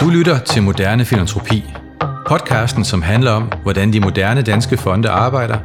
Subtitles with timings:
[0.00, 1.64] Du lytter til Moderne Filantropi,
[2.26, 5.58] podcasten, som handler om, hvordan de moderne danske fonde arbejder,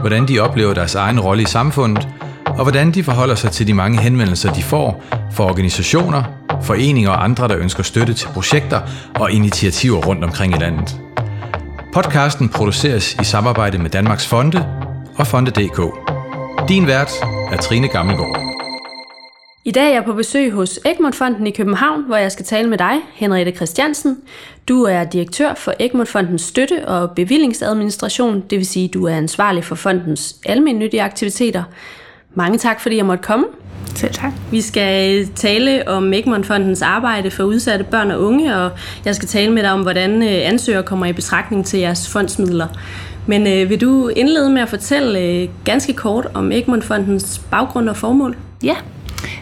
[0.00, 2.08] hvordan de oplever deres egen rolle i samfundet,
[2.46, 6.22] og hvordan de forholder sig til de mange henvendelser, de får fra organisationer,
[6.62, 8.80] foreninger og andre, der ønsker støtte til projekter
[9.14, 11.00] og initiativer rundt omkring i landet.
[11.94, 14.66] Podcasten produceres i samarbejde med Danmarks Fonde
[15.16, 15.80] og Fonde.dk.
[16.68, 17.10] Din vært
[17.52, 18.47] er Trine Gammelgaard.
[19.68, 22.78] I dag er jeg på besøg hos Egmont-fonden i København, hvor jeg skal tale med
[22.78, 24.18] dig, Henriette Christiansen.
[24.68, 29.74] Du er direktør for Egmont-fondens støtte- og bevillingsadministration, det vil sige, du er ansvarlig for
[29.74, 31.62] fondens almindelige aktiviteter.
[32.34, 33.44] Mange tak, fordi jeg måtte komme.
[33.94, 34.32] Selv tak.
[34.50, 38.70] Vi skal tale om Egmont-fondens arbejde for udsatte børn og unge, og
[39.04, 42.66] jeg skal tale med dig om, hvordan øh, ansøgere kommer i betragtning til jeres fondsmidler.
[43.26, 47.96] Men øh, vil du indlede med at fortælle øh, ganske kort om Egmont-fondens baggrund og
[47.96, 48.36] formål?
[48.62, 48.76] Ja,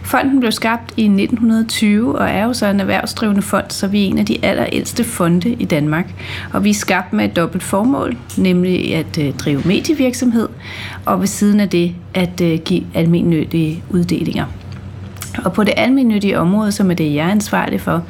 [0.03, 4.09] Fonden blev skabt i 1920 og er jo så en erhvervsdrivende fond, så vi er
[4.09, 6.15] en af de allerældste fonde i Danmark.
[6.53, 10.49] Og vi er skabt med et dobbelt formål, nemlig at øh, drive medievirksomhed,
[11.05, 14.45] og ved siden af det at øh, give almindelige uddelinger.
[15.45, 18.03] Og på det almindelige område, som er det, jeg er ansvarlig for,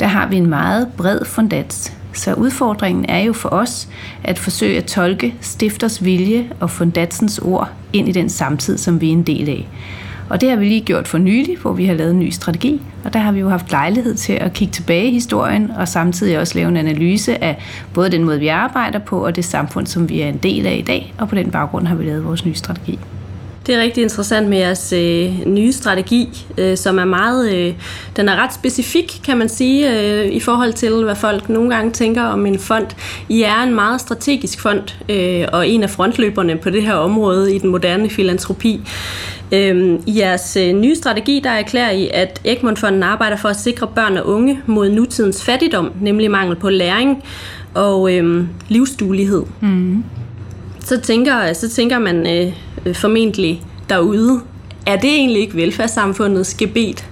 [0.00, 1.92] der har vi en meget bred fundats.
[2.12, 3.88] Så udfordringen er jo for os
[4.24, 9.08] at forsøge at tolke stifters vilje og fundatsens ord ind i den samtid, som vi
[9.08, 9.68] er en del af.
[10.30, 12.80] Og det har vi lige gjort for nylig, hvor vi har lavet en ny strategi.
[13.04, 16.38] Og der har vi jo haft lejlighed til at kigge tilbage i historien, og samtidig
[16.38, 17.58] også lave en analyse af
[17.94, 20.76] både den måde, vi arbejder på, og det samfund, som vi er en del af
[20.76, 21.14] i dag.
[21.18, 22.98] Og på den baggrund har vi lavet vores nye strategi.
[23.70, 27.74] Det er rigtig interessant med jeres øh, nye strategi, øh, som er meget, øh,
[28.16, 31.92] den er ret specifik, kan man sige, øh, i forhold til, hvad folk nogle gange
[31.92, 32.86] tænker om en fond.
[33.28, 37.54] I er en meget strategisk fond, øh, og en af frontløberne på det her område
[37.54, 38.80] i den moderne filantropi.
[39.52, 43.86] Øh, I jeres øh, nye strategi, der erklærer I, at Egmontfonden arbejder for at sikre
[43.86, 47.24] børn og unge mod nutidens fattigdom, nemlig mangel på læring
[47.74, 49.42] og øh, livsduelighed.
[49.60, 50.04] Mm.
[50.90, 52.26] Så, tænker, så tænker man...
[52.26, 52.52] Øh,
[52.86, 54.40] øh, formentlig derude.
[54.86, 57.06] Er det egentlig ikke velfærdssamfundets gebet?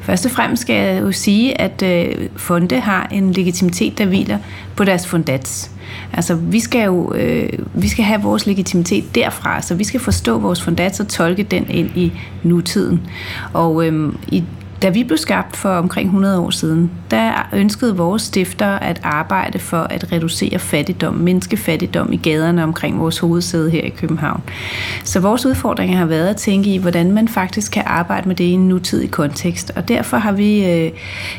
[0.00, 4.38] Først og fremmest skal jeg jo sige, at øh, fonde har en legitimitet, der hviler
[4.76, 5.70] på deres fundats.
[6.12, 10.38] Altså, vi skal jo øh, vi skal have vores legitimitet derfra, så vi skal forstå
[10.38, 12.12] vores fundats og tolke den ind i
[12.42, 13.00] nutiden.
[13.52, 14.44] Og øh, i
[14.82, 19.58] da vi blev skabt for omkring 100 år siden, der ønskede vores stifter at arbejde
[19.58, 24.42] for at reducere fattigdom, mindske fattigdom i gaderne omkring vores hovedsæde her i København.
[25.04, 28.44] Så vores udfordring har været at tænke i, hvordan man faktisk kan arbejde med det
[28.44, 29.72] i en nutidig kontekst.
[29.76, 30.90] Og derfor har vi øh,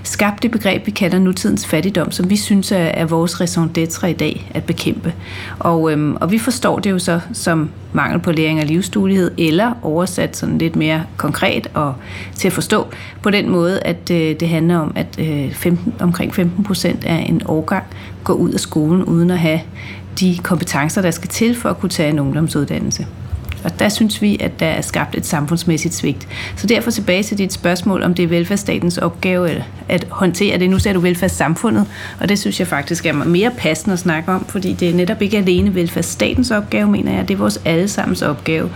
[0.04, 4.06] skabt det begreb, vi kalder nutidens fattigdom, som vi synes er, er vores raison d'être
[4.06, 5.14] i dag at bekæmpe.
[5.60, 9.74] Og, øhm, og vi forstår det jo så som mangel på læring og livsduelighed, eller
[9.82, 11.94] oversat sådan lidt mere konkret og
[12.36, 12.88] til at forstå
[13.22, 17.26] på den måde, at øh, det handler om, at øh, 15, omkring 15 procent af
[17.30, 17.84] en årgang
[18.24, 19.60] går ud af skolen uden at have
[20.20, 23.08] de kompetencer, der skal til for at kunne tage en ungdomsuddannelse.
[23.68, 26.28] Og der synes vi, at der er skabt et samfundsmæssigt svigt.
[26.56, 30.70] Så derfor tilbage til dit spørgsmål, om det er velfærdsstatens opgave øh, at håndtere det.
[30.70, 31.86] Nu ser du velfærdssamfundet,
[32.20, 35.22] og det synes jeg faktisk er mere passende at snakke om, fordi det er netop
[35.22, 37.28] ikke alene velfærdsstatens opgave, mener jeg.
[37.28, 38.70] Det er vores allesammens opgave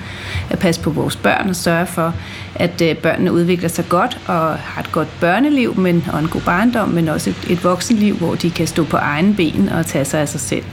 [0.49, 2.13] at passe på vores børn og sørge for,
[2.55, 6.41] at øh, børnene udvikler sig godt og har et godt børneliv men, og en god
[6.41, 10.05] barndom, men også et, et voksenliv, hvor de kan stå på egen ben og tage
[10.05, 10.63] sig af sig selv.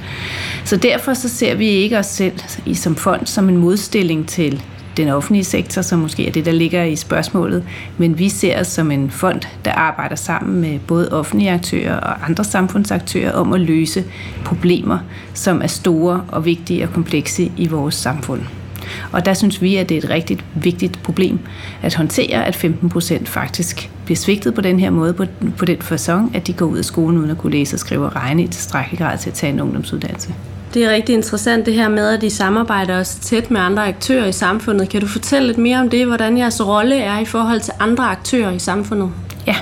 [0.64, 4.62] Så derfor så ser vi ikke os selv i, som fond som en modstilling til
[4.96, 7.64] den offentlige sektor, som måske er det, der ligger i spørgsmålet,
[7.98, 12.24] men vi ser os som en fond, der arbejder sammen med både offentlige aktører og
[12.28, 14.04] andre samfundsaktører om at løse
[14.44, 14.98] problemer,
[15.34, 18.40] som er store og vigtige og komplekse i vores samfund.
[19.12, 21.38] Og der synes vi, at det er et rigtig vigtigt problem
[21.82, 25.24] at håndtere, at 15 procent faktisk bliver svigtet på den her måde, på,
[25.58, 28.04] på den fasong, at de går ud af skolen uden at kunne læse og skrive
[28.06, 30.34] og regne i tilstrækkelig grad til at tage en ungdomsuddannelse.
[30.74, 34.26] Det er rigtig interessant det her med, at I samarbejder også tæt med andre aktører
[34.26, 34.88] i samfundet.
[34.88, 38.04] Kan du fortælle lidt mere om det, hvordan jeres rolle er i forhold til andre
[38.04, 39.10] aktører i samfundet?
[39.46, 39.56] Ja,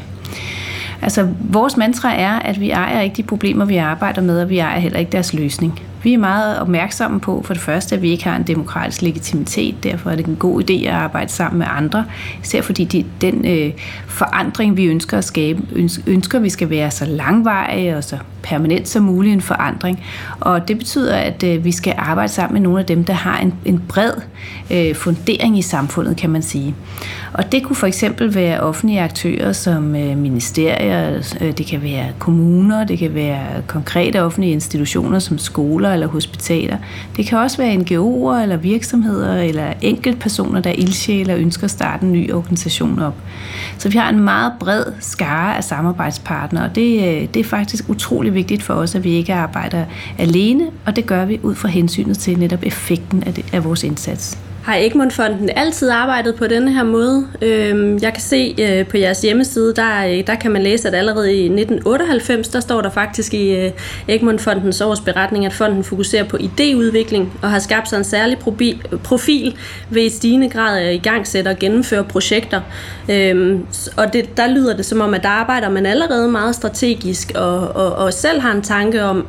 [1.03, 4.59] altså vores mantra er, at vi ejer ikke de problemer, vi arbejder med, og vi
[4.59, 5.81] ejer heller ikke deres løsning.
[6.03, 9.75] Vi er meget opmærksomme på, for det første, at vi ikke har en demokratisk legitimitet.
[9.83, 12.05] Derfor er det en god idé at arbejde sammen med andre.
[12.43, 13.73] Især fordi de, den øh,
[14.07, 15.63] forandring, vi ønsker at skabe,
[16.07, 20.05] ønsker vi skal være så langvarig og så permanent som muligt en forandring.
[20.41, 23.39] Og det betyder, at øh, vi skal arbejde sammen med nogle af dem, der har
[23.39, 24.13] en, en bred
[24.71, 26.75] øh, fundering i samfundet, kan man sige.
[27.33, 32.07] Og det kunne for eksempel være offentlige aktører som øh, ministerier, øh, det kan være
[32.19, 36.77] kommuner, det kan være konkrete offentlige institutioner som skoler eller hospitaler.
[37.17, 42.07] Det kan også være NGO'er eller virksomheder eller enkeltpersoner, der ildsjæle og ønsker at starte
[42.07, 43.15] en ny organisation op.
[43.79, 47.89] Så vi har en meget bred skare af samarbejdspartnere, og det, øh, det er faktisk
[47.89, 49.85] utrolig vigtigt for os, at vi ikke arbejder
[50.19, 53.85] alene, og det gør vi ud fra hensynet til netop effekten af, det, af vores
[53.85, 54.39] indsats.
[54.67, 57.27] Har Egmont-fonden altid arbejdet på denne her måde?
[57.43, 60.95] Øhm, jeg kan se øh, på jeres hjemmeside, der, øh, der kan man læse, at
[60.95, 63.73] allerede i 1998, der står der faktisk i øh,
[64.09, 68.39] Egmont-fondens årsberetning, at fonden fokuserer på idéudvikling og har skabt sig en særlig
[69.05, 69.57] profil
[69.91, 72.61] ved i stigende grad at igangsætte og gennemføre projekter.
[73.11, 73.67] Øhm,
[73.97, 77.59] og det, der lyder det som om, at der arbejder man allerede meget strategisk og,
[77.59, 79.27] og, og selv har en tanke om,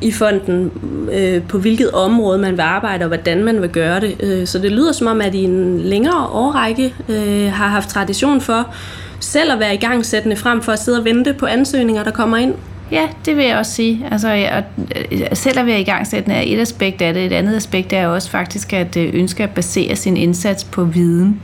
[0.00, 0.70] i fonden,
[1.12, 4.16] øh, på hvilket område man vil arbejde, og hvordan man vil gøre det.
[4.20, 8.40] Øh, så det lyder som om, at I en længere årrække øh, har haft tradition
[8.40, 8.74] for
[9.20, 12.10] selv at være i gang sættende frem for at sidde og vente på ansøgninger, der
[12.10, 12.54] kommer ind.
[12.92, 14.06] Ja, det vil jeg også sige.
[14.10, 14.64] Altså, jeg,
[15.12, 17.26] øh, selv at være i gang er et aspekt af det.
[17.26, 21.40] Et andet aspekt er også faktisk at øh, ønske at basere sin indsats på viden.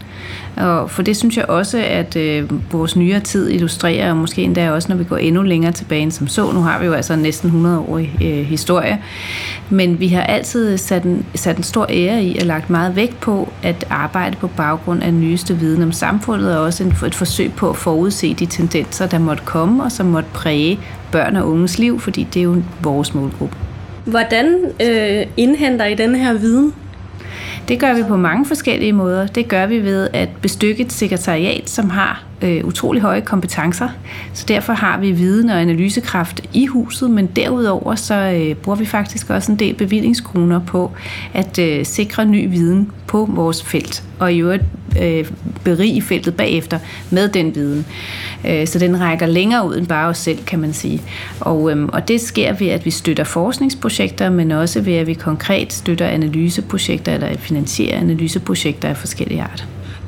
[0.57, 4.71] Og for det synes jeg også, at øh, vores nyere tid illustrerer, og måske endda
[4.71, 6.53] også, når vi går endnu længere tilbage end som så.
[6.53, 8.99] Nu har vi jo altså næsten 100 år i øh, historie.
[9.71, 13.21] Men vi har altid sat en, sat en stor ære i og lagt meget vægt
[13.21, 17.53] på at arbejde på baggrund af nyeste viden om samfundet, og også en, et forsøg
[17.53, 20.79] på at forudse de tendenser, der måtte komme, og som måtte præge
[21.15, 23.57] børn og unges liv, fordi det er jo vores målgruppe.
[24.05, 24.47] Hvordan
[24.83, 26.75] øh, indhenter I den her viden?
[27.69, 29.27] Det gør vi på mange forskellige måder.
[29.27, 33.89] Det gør vi ved at bestykke et sekretariat, som har øh, utrolig høje kompetencer.
[34.33, 38.87] Så derfor har vi viden og analysekraft i huset, men derudover så øh, bruger vi
[38.87, 40.93] faktisk også en del bevillingskroner på
[41.35, 44.65] at øh, sikre ny viden på vores felt, og i øvrigt
[45.03, 45.27] øh,
[45.65, 46.79] berige feltet bagefter
[47.11, 47.87] med den viden.
[48.49, 51.03] Øh, så den rækker længere ud end bare os selv, kan man sige.
[51.41, 55.15] Og, øh, og det sker ved, at vi støtter forskningsprojekter, men også ved, at vi
[55.15, 59.65] konkret støtter analyseprojekter eller finansierer analyseprojekter af forskellige arter.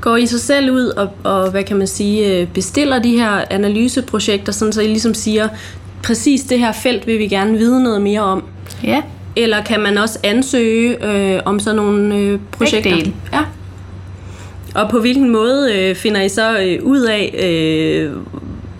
[0.06, 3.44] Går I sig selv ud og, og hvad kan man sige, øh, bestiller de her
[3.50, 5.48] analyseprojekter, sådan så I ligesom siger,
[6.02, 8.44] præcis det her felt vil vi gerne vide noget mere om?
[8.84, 9.02] Ja.
[9.36, 12.96] Eller kan man også ansøge øh, om sådan nogle øh, projekter?
[12.96, 13.44] Begge Ja.
[14.74, 18.12] Og på hvilken måde øh, finder I så øh, ud af, øh,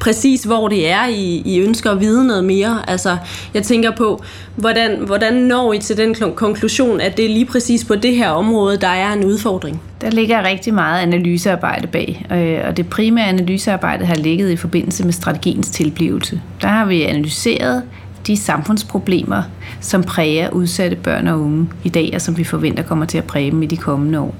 [0.07, 2.91] præcis hvor det er, I, I ønsker at vide noget mere.
[2.91, 3.17] Altså,
[3.55, 4.23] jeg tænker på,
[4.57, 8.31] hvordan, hvordan når I til den konklusion, at det er lige præcis på det her
[8.31, 9.83] område, der er en udfordring?
[10.01, 15.05] Der ligger rigtig meget analysearbejde bag, øh, og det primære analysearbejde har ligget i forbindelse
[15.05, 16.41] med strategiens tilblivelse.
[16.63, 17.83] Der har vi analyseret
[18.27, 19.43] de samfundsproblemer,
[19.81, 23.25] som præger udsatte børn og unge i dag, og som vi forventer kommer til at
[23.25, 24.35] præge dem i de kommende år.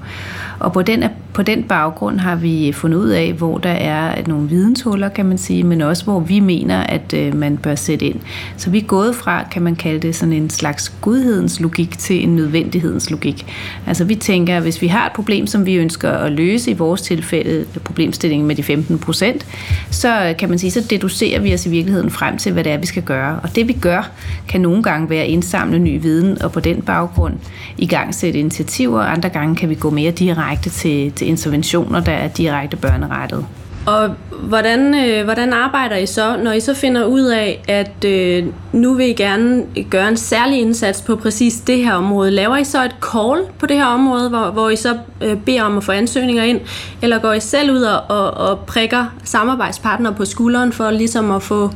[0.59, 1.03] Og på den,
[1.37, 5.37] på den baggrund har vi fundet ud af, hvor der er nogle videnshuller, kan man
[5.37, 8.19] sige, men også hvor vi mener, at øh, man bør sætte ind.
[8.57, 12.23] Så vi er gået fra, kan man kalde det, sådan en slags godhedens logik til
[12.23, 13.45] en nødvendighedens logik.
[13.87, 16.73] Altså vi tænker, at hvis vi har et problem, som vi ønsker at løse, i
[16.73, 19.45] vores tilfælde problemstillingen med de 15 procent,
[19.91, 22.71] så øh, kan man sige, så deducerer vi os i virkeligheden frem til, hvad det
[22.71, 23.39] er, vi skal gøre.
[23.43, 24.11] Og det vi gør,
[24.47, 27.33] kan nogle gange være at indsamle ny viden, og på den baggrund
[27.77, 32.11] i gang sætte initiativer, andre gange kan vi gå mere direkte til, til interventioner, der
[32.11, 33.45] er direkte børnerettet.
[33.87, 34.09] Og
[34.41, 38.93] hvordan, øh, hvordan arbejder I så, når I så finder ud af, at øh, nu
[38.93, 42.31] vil I gerne gøre en særlig indsats på præcis det her område?
[42.31, 45.63] Laver I så et call på det her område, hvor, hvor I så øh, beder
[45.63, 46.59] om at få ansøgninger ind?
[47.01, 51.43] Eller går I selv ud og, og, og prikker samarbejdspartnere på skulderen for ligesom at
[51.43, 51.71] få,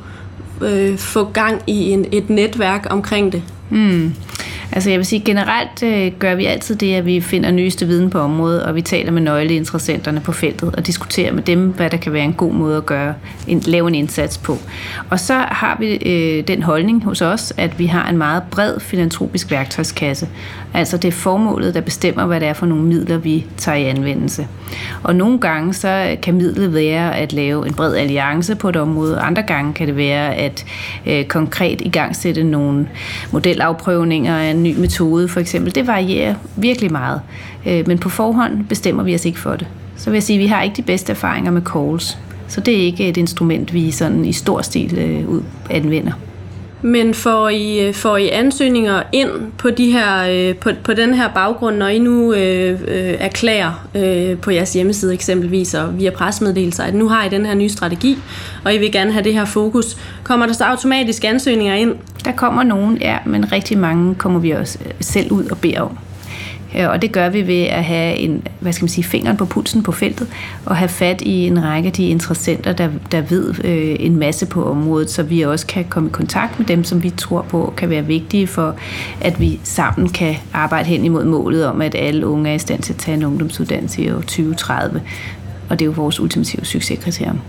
[0.61, 3.43] øh, få gang i en, et netværk omkring det?
[3.69, 4.13] Mm.
[4.73, 8.09] Altså jeg vil sige, generelt øh, gør vi altid det, at vi finder nyeste viden
[8.09, 11.97] på området, og vi taler med nøgleinteressenterne på feltet og diskuterer med dem, hvad der
[11.97, 13.13] kan være en god måde at gøre,
[13.47, 14.57] en, lave en indsats på.
[15.09, 18.79] Og så har vi øh, den holdning hos os, at vi har en meget bred
[18.79, 20.27] filantropisk værktøjskasse.
[20.73, 23.83] Altså det er formålet, der bestemmer, hvad det er for nogle midler, vi tager i
[23.83, 24.47] anvendelse.
[25.03, 29.19] Og nogle gange så kan midlet være at lave en bred alliance på et område,
[29.19, 30.65] andre gange kan det være at
[31.05, 32.89] øh, konkret igangsætte nogle
[33.31, 35.75] modelafprøvninger af en ny metode for eksempel.
[35.75, 37.21] Det varierer virkelig meget.
[37.67, 39.67] Øh, men på forhånd bestemmer vi os ikke for det.
[39.97, 42.17] Så vil jeg sige, at vi har ikke de bedste erfaringer med calls.
[42.47, 46.11] Så det er ikke et instrument, vi sådan i stor stil øh, anvender.
[46.81, 51.13] Men får I, øh, får I ansøgninger ind på, de her, øh, på, på den
[51.13, 56.09] her baggrund, når I nu øh, øh, erklærer øh, på jeres hjemmeside eksempelvis og via
[56.09, 58.17] pressemeddelelser, at nu har I den her nye strategi,
[58.63, 59.97] og I vil gerne have det her fokus.
[60.23, 61.95] Kommer der så automatisk ansøgninger ind?
[62.25, 65.81] Der kommer nogen, ja, men rigtig mange kommer vi også øh, selv ud og beder
[65.81, 65.97] om.
[66.77, 69.45] Øh, og det gør vi ved at have en, hvad skal man sige, fingeren på
[69.45, 70.27] pulsen på feltet,
[70.65, 74.45] og have fat i en række af de interessenter, der, der ved øh, en masse
[74.45, 77.73] på området, så vi også kan komme i kontakt med dem, som vi tror på
[77.77, 78.75] kan være vigtige for,
[79.21, 82.81] at vi sammen kan arbejde hen imod målet om, at alle unge er i stand
[82.81, 85.01] til at tage en ungdomsuddannelse i år 2030.
[85.69, 87.39] Og det er jo vores ultimative succeskriterium.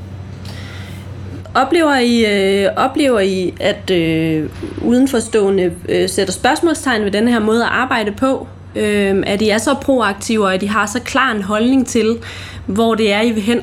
[1.54, 2.24] Oplever I,
[2.64, 4.48] øh, oplever I at øh,
[4.82, 8.46] udenforstående øh, sætter spørgsmålstegn ved den her måde at arbejde på?
[8.76, 12.18] Øh, at I er så proaktive, og at I har så klar en holdning til,
[12.66, 13.60] hvor det er, I vil hen?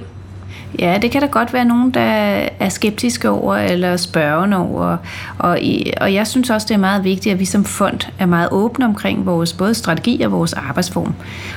[0.79, 2.01] Ja, det kan der godt være nogen, der
[2.59, 4.97] er skeptiske over eller spørgende over.
[5.37, 5.59] Og,
[6.01, 8.85] og jeg synes også, det er meget vigtigt, at vi som fond er meget åbne
[8.85, 11.13] omkring vores både strategi og vores arbejdsform.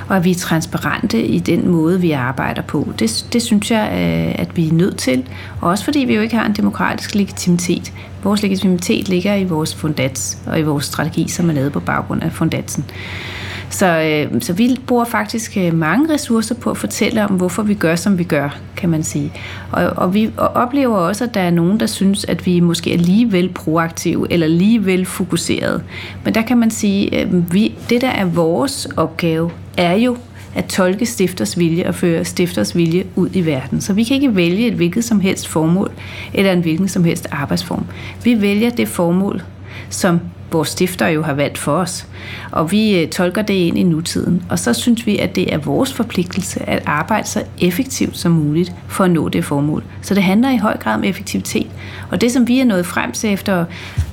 [0.09, 2.89] Og at vi er transparente i den måde, vi arbejder på.
[2.99, 5.25] Det, det synes jeg, øh, at vi er nødt til.
[5.61, 7.93] Og også fordi vi jo ikke har en demokratisk legitimitet.
[8.23, 12.23] Vores legitimitet ligger i vores fundats og i vores strategi, som er lavet på baggrund
[12.23, 12.85] af fundatsen.
[13.73, 17.75] Så, øh, så vi bruger faktisk øh, mange ressourcer på at fortælle om, hvorfor vi
[17.75, 19.33] gør, som vi gør, kan man sige.
[19.73, 22.95] Og, og vi oplever også, at der er nogen, der synes, at vi måske er
[22.95, 25.83] alligevel proaktive eller alligevel fokuseret.
[26.25, 30.17] Men der kan man sige, at øh, vi, det der er vores opgave, er jo
[30.55, 33.81] at tolke stifters vilje og føre stifters vilje ud i verden.
[33.81, 35.93] Så vi kan ikke vælge et hvilket som helst formål
[36.35, 37.85] eller en hvilken som helst arbejdsform.
[38.25, 39.43] Vi vælger det formål,
[39.91, 40.21] som
[40.53, 42.07] vores stifter jo har valgt for os.
[42.51, 44.43] Og vi øh, tolker det ind i nutiden.
[44.51, 48.73] Og så synes vi, at det er vores forpligtelse at arbejde så effektivt som muligt
[48.89, 49.85] for at nå det formål.
[50.03, 51.67] Så det handler i høj grad om effektivitet.
[52.11, 53.65] Og det, som vi er nået frem til efter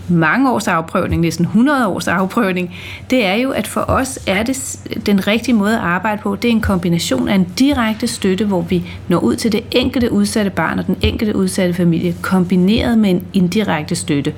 [0.09, 2.75] mange års afprøvning, næsten 100 års afprøvning,
[3.09, 6.35] det er jo, at for os er det den rigtige måde at arbejde på.
[6.35, 10.11] Det er en kombination af en direkte støtte, hvor vi når ud til det enkelte
[10.11, 14.33] udsatte barn og den enkelte udsatte familie, kombineret med en indirekte støtte,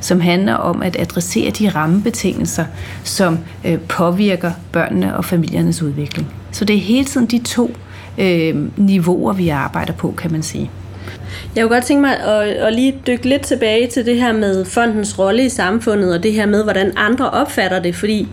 [0.00, 2.64] som handler om at adressere de rammebetingelser,
[3.04, 6.28] som øh, påvirker børnene og familiernes udvikling.
[6.52, 7.70] Så det er hele tiden de to
[8.18, 10.70] øh, niveauer, vi arbejder på, kan man sige.
[11.56, 14.64] Jeg kunne godt tænke mig at, at lige dykke lidt tilbage til det her med
[14.64, 18.28] fondens rolle i samfundet, og det her med, hvordan andre opfatter det, fordi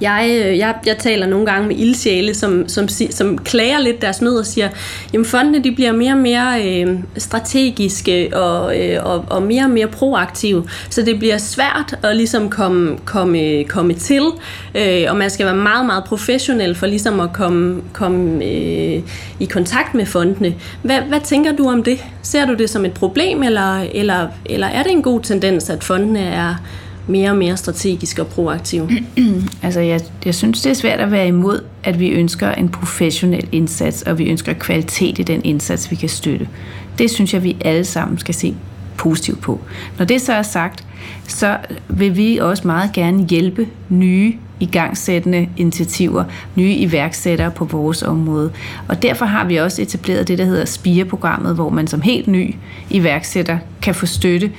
[0.00, 4.22] jeg, øh, jeg, jeg taler nogle gange med ildsjæle, som, som, som klager lidt deres
[4.22, 4.68] nød og siger,
[5.12, 9.70] jamen fondene de bliver mere og mere øh, strategiske og, øh, og, og mere og
[9.70, 14.22] mere proaktive, så det bliver svært at ligesom komme, komme, komme til,
[14.74, 19.02] øh, og man skal være meget, meget professionel for ligesom at komme, komme øh,
[19.40, 20.54] i kontakt med fondene.
[20.82, 22.04] Hvad, hvad tænker du om det?
[22.22, 25.84] Ser du det som et problem, eller, eller, eller er det en god tendens, at
[25.84, 26.54] fondene er
[27.08, 28.88] mere og mere strategisk og proaktiv?
[29.62, 33.48] altså, jeg, jeg synes, det er svært at være imod, at vi ønsker en professionel
[33.52, 36.48] indsats, og vi ønsker kvalitet i den indsats, vi kan støtte.
[36.98, 38.54] Det synes jeg, vi alle sammen skal se
[38.98, 39.60] positivt på.
[39.98, 40.84] Når det så er sagt,
[41.26, 41.56] så
[41.88, 46.24] vil vi også meget gerne hjælpe nye igangsættende initiativer,
[46.54, 48.50] nye iværksættere på vores område.
[48.88, 52.54] Og derfor har vi også etableret det, der hedder SPIRE-programmet, hvor man som helt ny
[52.90, 54.52] iværksætter kan få støtte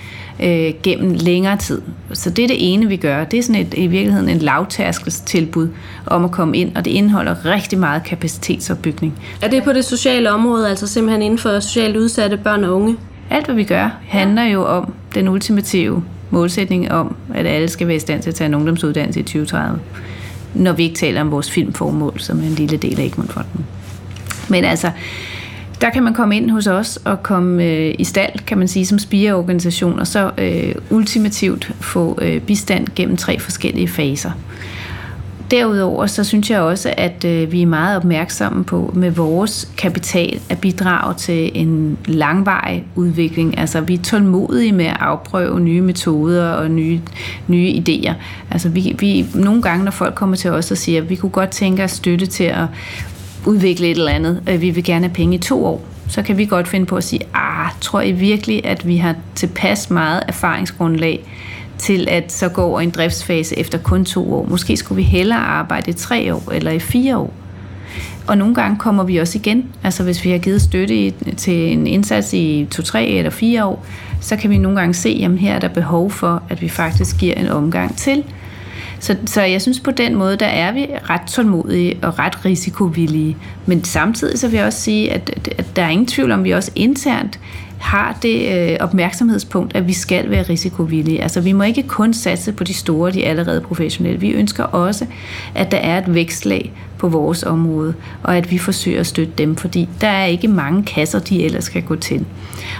[0.43, 1.81] øh, gennem længere tid.
[2.13, 3.23] Så det er det ene, vi gør.
[3.23, 5.69] Det er sådan et, i virkeligheden en lavtærskelstilbud
[6.05, 9.19] om at komme ind, og det indeholder rigtig meget kapacitetsopbygning.
[9.41, 12.97] Er det på det sociale område, altså simpelthen inden for socialt udsatte børn og unge?
[13.29, 17.95] Alt, hvad vi gør, handler jo om den ultimative målsætning om, at alle skal være
[17.95, 19.79] i stand til at tage en ungdomsuddannelse i 2030.
[20.53, 23.65] Når vi ikke taler om vores filmformål, som er en lille del af Egmontfonden.
[24.49, 24.91] Men altså,
[25.81, 28.85] der kan man komme ind hos os og komme øh, i stald, kan man sige,
[28.85, 34.31] som spireorganisation, og så øh, ultimativt få øh, bistand gennem tre forskellige faser.
[35.51, 40.41] Derudover så synes jeg også, at øh, vi er meget opmærksomme på med vores kapital
[40.49, 43.57] at bidrage til en langvarig udvikling.
[43.57, 47.01] Altså vi er tålmodige med at afprøve nye metoder og nye,
[47.47, 48.13] nye idéer.
[48.51, 51.29] Altså vi, vi, nogle gange, når folk kommer til os og siger, at vi kunne
[51.29, 52.65] godt tænke os støtte til at
[53.45, 56.37] udvikle et eller andet, øh, vi vil gerne have penge i to år, så kan
[56.37, 60.23] vi godt finde på at sige, ah, tror I virkelig, at vi har tilpas meget
[60.27, 61.25] erfaringsgrundlag
[61.79, 64.45] til at så gå over en driftsfase efter kun to år.
[64.49, 67.33] Måske skulle vi hellere arbejde i tre år eller i fire år.
[68.27, 69.65] Og nogle gange kommer vi også igen.
[69.83, 73.65] Altså hvis vi har givet støtte i, til en indsats i to, tre eller fire
[73.65, 73.85] år,
[74.21, 77.17] så kan vi nogle gange se, at her er der behov for, at vi faktisk
[77.17, 78.23] giver en omgang til.
[78.99, 83.37] Så, så jeg synes på den måde, der er vi ret tålmodige og ret risikovillige.
[83.65, 86.45] Men samtidig så vil jeg også sige, at, at der er ingen tvivl om, at
[86.45, 87.39] vi også internt
[87.79, 91.23] har det øh, opmærksomhedspunkt, at vi skal være risikovillige.
[91.23, 94.19] Altså vi må ikke kun satse på de store, de allerede professionelle.
[94.19, 95.05] Vi ønsker også,
[95.55, 97.93] at der er et vækstlag på vores område,
[98.23, 101.69] og at vi forsøger at støtte dem, fordi der er ikke mange kasser, de ellers
[101.69, 102.25] kan gå til.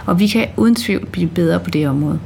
[0.06, 2.20] Og vi kan uden tvivl blive bedre på det område.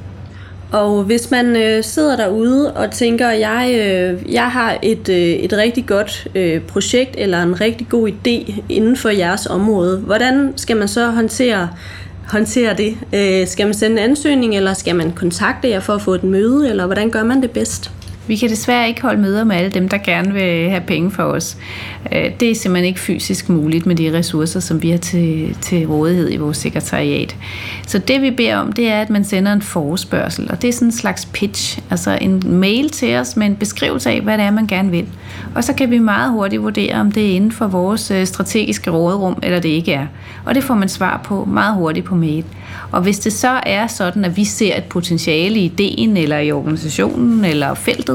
[0.73, 5.53] Og hvis man øh, sidder derude og tænker, jeg, øh, jeg har et, øh, et
[5.53, 10.77] rigtig godt øh, projekt eller en rigtig god idé inden for jeres område, hvordan skal
[10.77, 11.69] man så håndtere,
[12.33, 12.97] håndtere det?
[13.13, 16.23] Øh, skal man sende en ansøgning, eller skal man kontakte jer for at få et
[16.23, 17.91] møde, eller hvordan gør man det bedst?
[18.27, 21.23] Vi kan desværre ikke holde møder med alle dem, der gerne vil have penge for
[21.23, 21.57] os.
[22.11, 25.87] Øh, det er simpelthen ikke fysisk muligt med de ressourcer, som vi har til, til
[25.87, 27.35] rådighed i vores sekretariat.
[27.87, 30.73] Så det vi beder om, det er, at man sender en forespørgsel, og det er
[30.73, 34.45] sådan en slags pitch, altså en mail til os med en beskrivelse af, hvad det
[34.45, 35.05] er, man gerne vil.
[35.55, 38.91] Og så kan vi meget hurtigt vurdere, om det er inden for vores øh, strategiske
[38.91, 40.07] råderum, eller det ikke er.
[40.45, 42.45] Og det får man svar på meget hurtigt på mail.
[42.91, 46.51] Og hvis det så er sådan, at vi ser et potentiale i ideen, eller i
[46.51, 48.12] organisationen, eller feltet,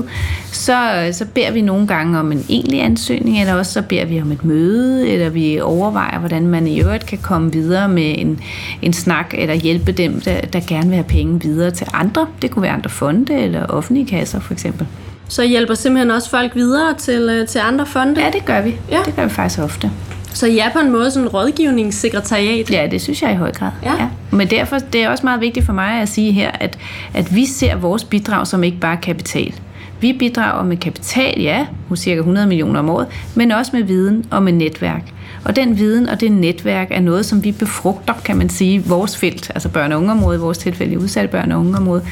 [0.53, 4.21] så, så beder vi nogle gange om en egentlig ansøgning, eller også så beder vi
[4.21, 8.41] om et møde, eller vi overvejer, hvordan man i øvrigt kan komme videre med en,
[8.83, 12.27] en snak, eller hjælpe dem, der, der gerne vil have penge videre til andre.
[12.43, 14.87] Det kunne være andre fonde, eller offentlige kasser for eksempel.
[15.29, 18.21] Så hjælper simpelthen også folk videre til, øh, til andre fonde?
[18.21, 18.77] Ja, det gør vi.
[18.91, 18.99] Ja.
[19.07, 19.91] Det gør vi faktisk ofte.
[20.33, 22.71] Så I er på en måde sådan en rådgivningssekretariat?
[22.71, 23.71] Ja, det synes jeg i høj grad.
[23.83, 23.93] Ja.
[23.93, 24.09] ja.
[24.31, 26.79] Men derfor det er også meget vigtigt for mig at sige her, at,
[27.15, 29.55] at vi ser vores bidrag som ikke bare kapital.
[30.01, 34.25] Vi bidrager med kapital, ja, hos cirka 100 millioner om året, men også med viden
[34.31, 35.13] og med netværk.
[35.45, 39.17] Og den viden og det netværk er noget, som vi befrugter, kan man sige, vores
[39.17, 42.03] felt, altså børne- og ungeområdet, i vores tilfælde udsatte børne- og ungeområde.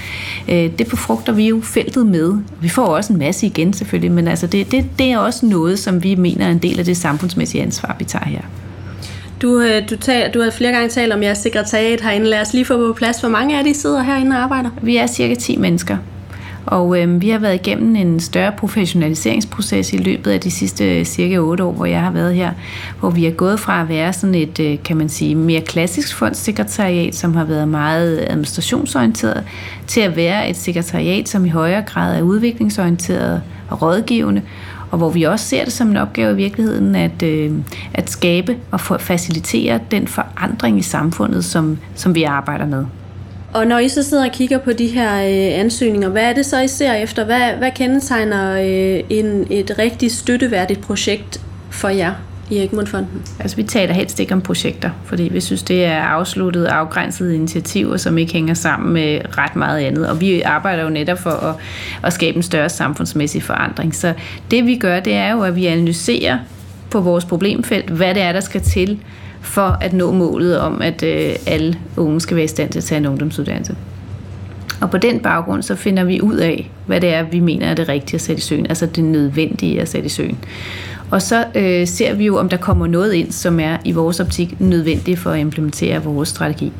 [0.48, 2.34] Øh, det befrugter vi jo feltet med.
[2.60, 5.78] Vi får også en masse igen selvfølgelig, men altså det, det, det er også noget,
[5.78, 8.40] som vi mener er en del af det samfundsmæssige ansvar, vi tager her.
[9.42, 12.26] Du, øh, du, tal, du har flere gange talt om jeres sekretariat herinde.
[12.26, 13.20] Lad os lige få på plads.
[13.20, 14.70] Hvor mange af de sidder herinde og arbejder?
[14.82, 15.96] Vi er cirka 10 mennesker.
[16.66, 21.04] Og øh, vi har været igennem en større professionaliseringsproces i løbet af de sidste øh,
[21.04, 22.52] cirka 8 år, hvor jeg har været her,
[23.00, 26.16] hvor vi er gået fra at være sådan et, øh, kan man sige, mere klassisk
[26.16, 29.44] fondssekretariat, som har været meget administrationsorienteret,
[29.86, 34.42] til at være et sekretariat, som i højere grad er udviklingsorienteret og rådgivende,
[34.90, 37.52] og hvor vi også ser det som en opgave i virkeligheden at, øh,
[37.94, 42.84] at skabe og facilitere den forandring i samfundet, som, som vi arbejder med.
[43.56, 46.46] Og når I så sidder og kigger på de her øh, ansøgninger, hvad er det
[46.46, 47.24] så, I ser efter?
[47.24, 52.12] Hvad, hvad kendetegner øh, en, et rigtig støtteværdigt projekt for jer
[52.50, 53.22] i Egmont Fonden?
[53.40, 57.96] Altså vi taler helst ikke om projekter, fordi vi synes, det er afsluttede, afgrænsede initiativer,
[57.96, 60.08] som ikke hænger sammen med ret meget andet.
[60.08, 61.54] Og vi arbejder jo netop for at,
[62.02, 63.94] at skabe en større samfundsmæssig forandring.
[63.94, 64.12] Så
[64.50, 66.38] det vi gør, det er jo, at vi analyserer
[66.90, 68.98] på vores problemfelt, hvad det er, der skal til
[69.40, 72.84] for at nå målet om, at øh, alle unge skal være i stand til at
[72.84, 73.76] tage en ungdomsuddannelse.
[74.80, 77.74] Og på den baggrund, så finder vi ud af, hvad det er, vi mener er
[77.74, 80.38] det rigtige at sætte i søen, altså det nødvendige at sætte i søen.
[81.10, 84.20] Og så øh, ser vi jo, om der kommer noget ind, som er i vores
[84.20, 86.72] optik nødvendigt for at implementere vores strategi.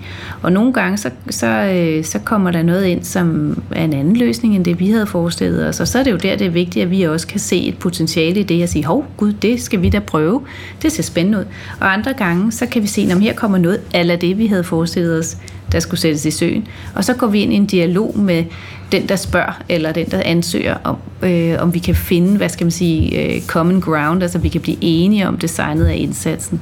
[0.43, 4.17] Og nogle gange, så, så, øh, så kommer der noget ind, som er en anden
[4.17, 5.81] løsning, end det vi havde forestillet os.
[5.81, 7.79] Og så er det jo der, det er vigtigt, at vi også kan se et
[7.79, 10.43] potentiale i det, og sige, hov, gud, det skal vi da prøve.
[10.83, 11.45] Det ser spændende ud.
[11.81, 14.65] Og andre gange, så kan vi se, om her kommer noget af det, vi havde
[14.65, 15.37] forestillet os
[15.73, 16.69] der skulle sættes i søen.
[16.95, 18.45] Og så går vi ind i en dialog med
[18.93, 22.65] den, der spørger, eller den, der ansøger, om, øh, om vi kan finde, hvad skal
[22.65, 26.61] man sige, øh, common ground, altså vi kan blive enige om designet af indsatsen.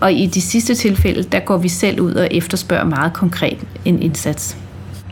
[0.00, 4.02] Og i de sidste tilfælde, der går vi selv ud og efterspørger meget konkret en
[4.02, 4.56] indsats.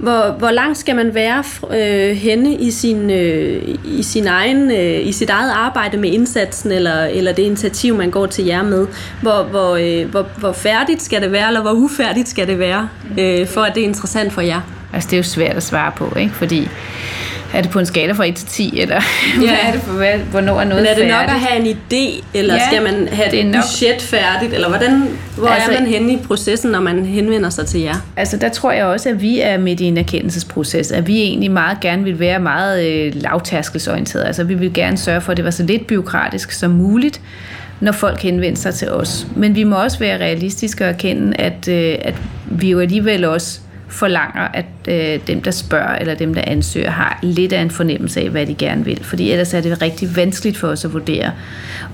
[0.00, 5.06] Hvor, hvor langt skal man være øh, henne i sin, øh, i, sin egen, øh,
[5.06, 8.86] i sit eget arbejde med indsatsen, eller, eller det initiativ, man går til jer med?
[9.22, 12.88] Hvor, hvor, øh, hvor, hvor færdigt skal det være, eller hvor ufærdigt skal det være,
[13.18, 14.60] øh, for at det er interessant for jer?
[14.92, 16.34] Altså, det er jo svært at svare på, ikke?
[16.34, 16.68] Fordi
[17.54, 18.94] er det på en skala fra 1 til 10, eller
[19.34, 19.38] ja.
[19.38, 21.08] hvad er det for, hvad, hvornår er noget Men er det færdigt?
[21.08, 23.62] nok at have en idé, eller ja, skal man have det et nok...
[23.62, 27.66] budget færdigt, eller hvordan, hvor altså, er man henne i processen, når man henvender sig
[27.66, 27.94] til jer?
[28.16, 31.50] Altså der tror jeg også, at vi er midt i en erkendelsesproces, at vi egentlig
[31.50, 34.24] meget gerne vil være meget øh, lavtærskelsorienteret.
[34.24, 37.20] Altså vi vil gerne sørge for, at det var så lidt byråkratisk som muligt,
[37.80, 39.26] når folk henvender sig til os.
[39.36, 42.14] Men vi må også være realistiske og erkende, at, øh, at
[42.46, 47.18] vi jo alligevel også forlanger, at øh, dem, der spørger, eller dem, der ansøger, har
[47.22, 49.04] lidt af en fornemmelse af, hvad de gerne vil.
[49.04, 51.32] Fordi ellers er det rigtig vanskeligt for os at vurdere,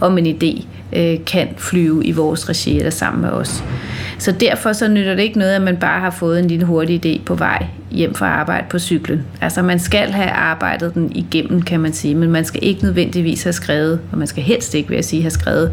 [0.00, 0.66] om en idé
[0.98, 3.64] øh, kan flyve i vores regi eller sammen med os.
[4.18, 7.06] Så derfor så nytter det ikke noget, at man bare har fået en lille hurtig
[7.06, 9.24] idé på vej hjem fra arbejde på cyklen.
[9.40, 13.42] Altså man skal have arbejdet den igennem, kan man sige, men man skal ikke nødvendigvis
[13.42, 15.72] have skrevet, og man skal helst ikke, vil jeg sige, have skrevet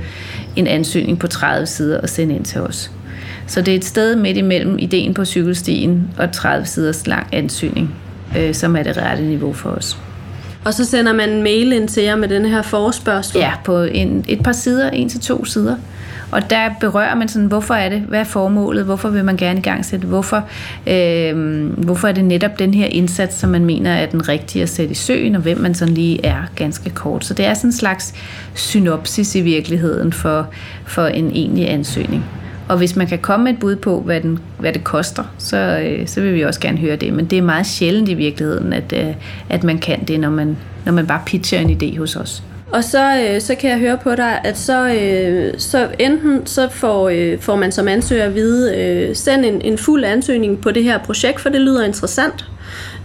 [0.55, 2.91] en ansøgning på 30 sider og sende ind til os.
[3.49, 7.95] Så det er et sted midt imellem ideen på cykelstien og 30 siders lang ansøgning,
[8.37, 9.97] øh, som er det rette niveau for os.
[10.65, 13.39] Og så sender man en mail ind til jer med den her forespørgsel?
[13.39, 15.75] Ja, på en, et par sider, en til to sider.
[16.31, 19.59] Og der berører man sådan, hvorfor er det, hvad er formålet, hvorfor vil man gerne
[19.59, 20.43] i gang sætte, hvorfor,
[20.87, 24.69] øh, hvorfor er det netop den her indsats, som man mener er den rigtige at
[24.69, 27.25] sætte i søen, og hvem man sådan lige er ganske kort.
[27.25, 28.13] Så det er sådan en slags
[28.53, 30.47] synopsis i virkeligheden for,
[30.85, 32.25] for en egentlig ansøgning.
[32.69, 35.57] Og hvis man kan komme med et bud på, hvad, den, hvad det koster, så,
[35.57, 37.13] øh, så vil vi også gerne høre det.
[37.13, 39.13] Men det er meget sjældent i virkeligheden, at, øh,
[39.49, 42.43] at man kan det, når man, når man bare pitcher en idé hos os.
[42.71, 46.67] Og så, øh, så kan jeg høre på dig, at så, øh, så enten så
[46.71, 50.71] får, øh, får man som ansøger at vide, øh, send en, en fuld ansøgning på
[50.71, 52.45] det her projekt, for det lyder interessant.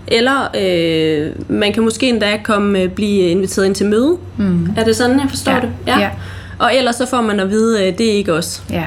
[0.08, 4.16] Eller øh, man kan måske endda komme, øh, blive inviteret ind til møde.
[4.36, 4.68] Mm.
[4.76, 5.60] Er det sådan, jeg forstår Ja.
[5.60, 5.70] det?
[5.86, 6.10] Ja.
[6.58, 8.62] Og ellers så får man at vide, at det er ikke os.
[8.70, 8.84] Ja.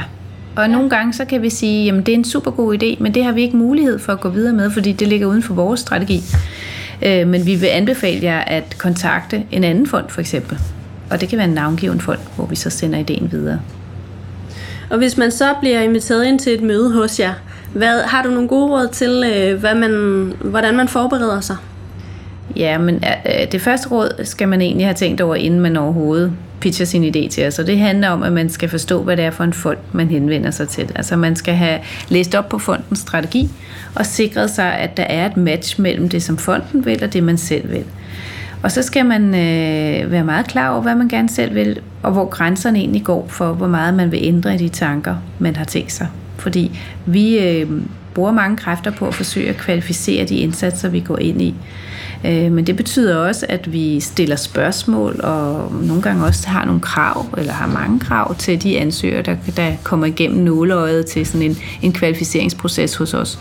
[0.58, 3.13] Og nogle gange så kan vi sige, jamen det er en super god idé, men
[3.13, 5.54] det har vi ikke mulighed for at gå videre med, fordi det ligger uden for
[5.54, 6.22] vores strategi.
[7.02, 10.58] Øh, men vi vil anbefale jer at kontakte en anden fond for eksempel.
[11.10, 13.60] Og det kan være en navngiven fond, hvor vi så sender ideen videre.
[14.89, 17.34] Og hvis man så bliver inviteret ind til et møde hos jer,
[17.74, 19.91] hvad, har du nogle gode råd til, øh, hvad man,
[20.41, 21.56] hvordan man forbereder sig?
[22.56, 25.78] Ja, men øh, øh, det første råd skal man egentlig have tænkt over, inden man
[25.78, 27.60] overhovedet pitcher sin idé til os.
[27.60, 30.08] Og det handler om, at man skal forstå, hvad det er for en fond, man
[30.08, 30.92] henvender sig til.
[30.96, 31.80] Altså man skal have
[32.10, 33.50] læst op på fondens strategi
[33.96, 37.24] og sikret sig, at der er et match mellem det, som fonden vil, og det,
[37.24, 37.84] man selv vil.
[38.64, 42.12] Og så skal man øh, være meget klar over, hvad man gerne selv vil, og
[42.12, 45.66] hvor grænserne egentlig går for, hvor meget man vil ændre i de tanker, man har
[45.66, 46.08] tænkt sig.
[46.38, 47.72] Fordi vi øh,
[48.14, 51.56] bruger mange kræfter på at forsøge at kvalificere de indsatser, vi går ind i.
[52.26, 56.82] Øh, men det betyder også, at vi stiller spørgsmål, og nogle gange også har nogle
[56.82, 61.42] krav, eller har mange krav til de ansøgere, der, der kommer igennem nåleøjet til sådan
[61.42, 63.40] en, en kvalificeringsproces hos os.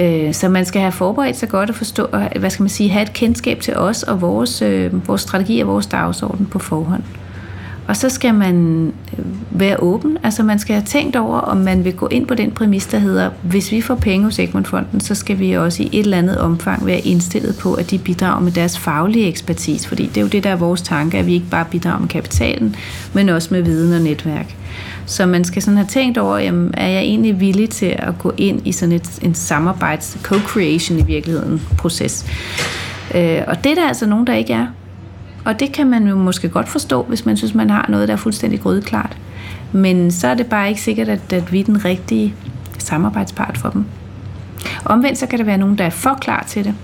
[0.00, 3.02] Øh, så man skal have forberedt sig godt og forstå, hvad skal man sige, have
[3.02, 7.02] et kendskab til os og vores, øh, vores strategi og vores dagsorden på forhånd.
[7.92, 8.86] Og så skal man
[9.18, 12.34] øh, være åben, altså man skal have tænkt over, om man vil gå ind på
[12.34, 15.86] den præmis, der hedder, hvis vi får penge hos Egmontfonden, så skal vi også i
[15.92, 20.06] et eller andet omfang være indstillet på, at de bidrager med deres faglige ekspertise, fordi
[20.06, 22.76] det er jo det, der er vores tanke, at vi ikke bare bidrager med kapitalen,
[23.12, 24.56] men også med viden og netværk.
[25.06, 28.32] Så man skal sådan have tænkt over, jamen, er jeg egentlig villig til at gå
[28.36, 32.26] ind i sådan et, en samarbejds, co-creation i virkeligheden, proces.
[33.14, 34.66] Øh, og det er der altså nogen, der ikke er.
[35.44, 38.14] Og det kan man jo måske godt forstå, hvis man synes, man har noget, der
[38.14, 39.16] er fuldstændig grydeklart.
[39.72, 42.34] Men så er det bare ikke sikkert, at, at vi er den rigtige
[42.78, 43.84] samarbejdspart for dem.
[44.84, 46.74] Omvendt så kan der være nogen, der er for klar til det,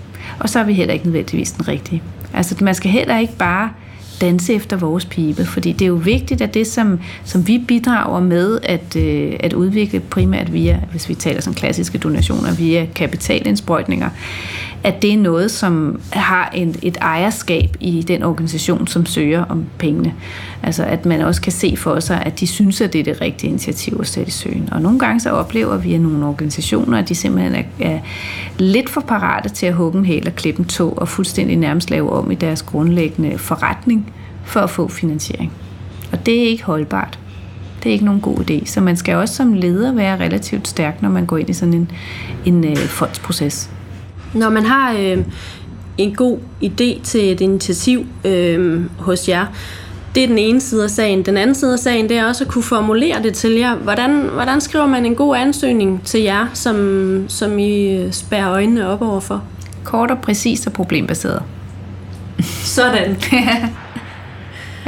[0.41, 2.03] og så er vi heller ikke nødvendigvis den rigtige.
[2.35, 3.71] Altså man skal heller ikke bare
[4.21, 8.21] danse efter vores pibe, fordi det er jo vigtigt, at det, som, som vi bidrager
[8.21, 14.11] med at, øh, at udvikle primært via, hvis vi taler som klassiske donationer, via kapitalindsprøjtninger,
[14.85, 19.65] at det er noget, som har en, et ejerskab i den organisation, som søger om
[19.79, 20.15] pengene.
[20.63, 23.21] Altså at man også kan se for sig, at de synes, at det er det
[23.21, 24.69] rigtige initiativ at sætte i søen.
[24.73, 27.99] Og nogle gange så oplever vi, at nogle organisationer, at de simpelthen er, er
[28.59, 31.91] lidt for parate til at hugge en hæl og klippe en tog og fuldstændig nærmest
[31.91, 34.08] lave om i deres grundlæggende forretning
[34.49, 35.53] for at få finansiering.
[36.13, 37.19] Og det er ikke holdbart.
[37.83, 38.67] Det er ikke nogen god idé.
[38.67, 41.75] Så man skal også som leder være relativt stærk, når man går ind i sådan
[41.75, 41.91] en,
[42.45, 43.71] en øh, fondsproces.
[44.35, 45.19] Når man har øh,
[45.99, 49.47] en god idé til et initiativ øh, hos jer,
[50.15, 51.23] det er den ene side af sagen.
[51.23, 53.75] Den anden side af sagen, det er også at kunne formulere det til jer.
[53.75, 59.03] Hvordan, hvordan skriver man en god ansøgning til jer, som, som I spærrer øjnene op
[59.03, 59.45] overfor?
[59.85, 61.43] Kort og præcis og problembaseret.
[62.65, 63.17] Sådan.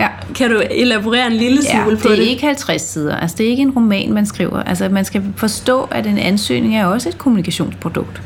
[0.00, 0.08] Ja.
[0.34, 2.22] Kan du elaborere en lille Ja, smule det på er det?
[2.22, 3.16] ikke 50 sider.
[3.16, 4.62] Altså, det er ikke en roman, man skriver.
[4.62, 8.22] Altså, man skal forstå, at en ansøgning er også et kommunikationsprodukt.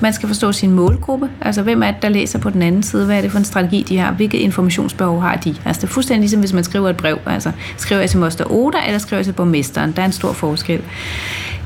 [0.00, 1.28] Man skal forstå sin målgruppe.
[1.40, 3.06] Altså, hvem er det, der læser på den anden side?
[3.06, 4.12] Hvad er det for en strategi, de har?
[4.12, 5.54] Hvilket informationsbehov har de?
[5.64, 7.18] Altså, det er fuldstændig ligesom, hvis man skriver et brev.
[7.26, 9.92] Altså, skriver jeg til Moster Oda, eller skriver jeg til borgmesteren?
[9.92, 10.80] Der er en stor forskel.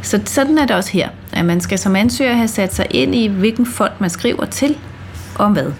[0.03, 1.09] Så sådan er det også her.
[1.33, 4.77] At man skal som ansøger have sat sig ind i, hvilken fond man skriver til,
[5.35, 5.73] og om hvad.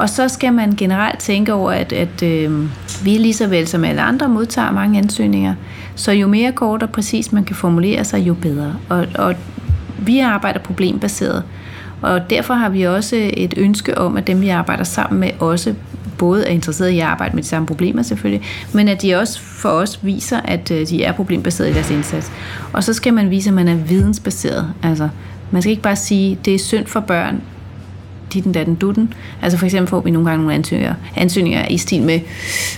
[0.00, 2.68] Og så skal man generelt tænke over, at, at øh,
[3.04, 5.54] vi lige så vel som alle andre modtager mange ansøgninger.
[5.94, 8.76] Så jo mere kort og præcis man kan formulere sig, jo bedre.
[8.88, 9.34] Og, og
[9.98, 11.42] vi arbejder problembaseret.
[12.02, 15.74] Og derfor har vi også et ønske om, at dem vi arbejder sammen med også
[16.18, 19.40] både er interesseret i at arbejde med de samme problemer selvfølgelig, men at de også
[19.40, 22.32] for os viser, at øh, de er problembaseret i deres indsats.
[22.72, 24.72] Og så skal man vise, at man er vidensbaseret.
[24.82, 25.08] Altså,
[25.50, 27.42] man skal ikke bare sige, det er synd for børn,
[28.32, 29.14] ditten datten dutten.
[29.42, 32.20] Altså for eksempel får vi nogle gange nogle ansøgninger, ansøgninger i stil med,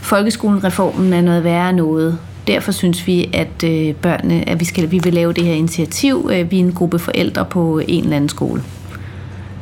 [0.03, 2.19] folkeskolenreformen er noget værre noget.
[2.47, 6.31] Derfor synes vi, at øh, børnene, at vi, skal, vi vil lave det her initiativ.
[6.33, 8.63] Øh, vi er en gruppe forældre på en eller anden skole.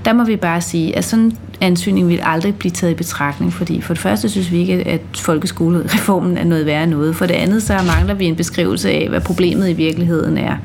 [0.05, 3.53] der må vi bare sige, at sådan en ansøgning vil aldrig blive taget i betragtning,
[3.53, 7.17] fordi for det første synes vi ikke, at folkeskolereformen er noget værre noget.
[7.17, 10.57] For det andet, så mangler vi en beskrivelse af, hvad problemet i virkeligheden er.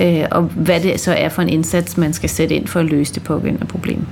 [0.00, 2.86] Øh, og hvad det så er for en indsats, man skal sætte ind for at
[2.86, 4.06] løse det pågældende problem.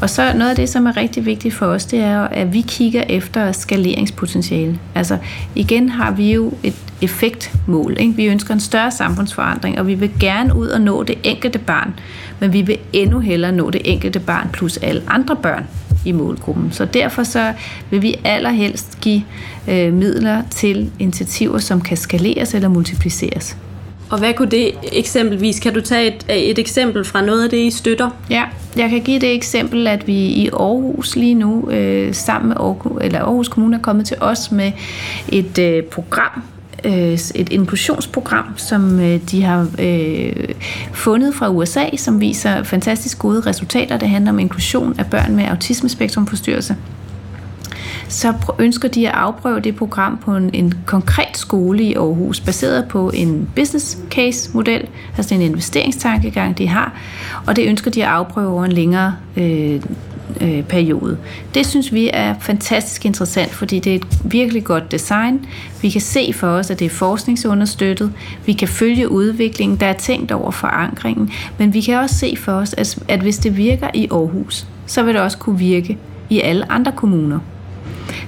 [0.00, 2.60] Og så noget af det, som er rigtig vigtigt for os, det er, at vi
[2.60, 4.78] kigger efter skaleringspotentiale.
[4.94, 5.18] Altså
[5.54, 7.96] igen har vi jo et effektmål.
[7.98, 8.14] Ikke?
[8.14, 11.94] Vi ønsker en større samfundsforandring, og vi vil gerne ud og nå det enkelte barn,
[12.40, 15.66] men vi vil endnu hellere nå det enkelte barn plus alle andre børn
[16.04, 16.72] i målgruppen.
[16.72, 17.52] Så derfor så
[17.90, 19.22] vil vi allerhelst give
[19.68, 23.56] øh, midler til initiativer, som kan skaleres eller multipliceres.
[24.10, 25.60] Og hvad kunne det eksempelvis?
[25.60, 28.10] Kan du tage et, et eksempel fra noget af det, I støtter?
[28.30, 28.44] Ja,
[28.76, 33.02] jeg kan give det eksempel, at vi i Aarhus lige nu, øh, sammen med Aarhus,
[33.04, 34.72] eller Aarhus Kommune, er kommet til os med
[35.28, 36.42] et øh, program,
[36.84, 36.92] øh,
[37.34, 40.48] et inklusionsprogram, som øh, de har øh,
[40.92, 43.96] fundet fra USA, som viser fantastisk gode resultater.
[43.96, 46.76] Det handler om inklusion af børn med autismespektrumforstyrrelse
[48.08, 52.88] så ønsker de at afprøve det program på en, en konkret skole i Aarhus, baseret
[52.88, 57.00] på en business case model, altså en investeringstankegang, de har,
[57.46, 59.80] og det ønsker de at afprøve over en længere øh,
[60.40, 61.18] øh, periode.
[61.54, 65.46] Det synes vi er fantastisk interessant, fordi det er et virkelig godt design.
[65.82, 68.12] Vi kan se for os, at det er forskningsunderstøttet.
[68.46, 69.80] Vi kan følge udviklingen.
[69.80, 71.30] Der er tænkt over forankringen.
[71.58, 75.02] Men vi kan også se for os, at, at hvis det virker i Aarhus, så
[75.02, 75.98] vil det også kunne virke
[76.30, 77.38] i alle andre kommuner.